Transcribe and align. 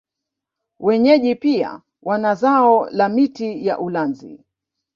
Wenyeji 0.79 1.35
pia 1.35 1.81
wana 2.03 2.35
zao 2.35 2.89
la 2.89 3.09
miti 3.09 3.65
ya 3.67 3.79
ulanzi 3.79 4.43